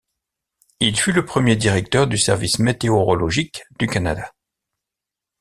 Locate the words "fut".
0.99-1.11